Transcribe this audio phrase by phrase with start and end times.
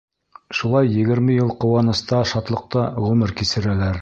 [0.59, 3.99] Шулай егерме йыл ҡыуаныста-шатлыҡта ғүмер кисерәләр.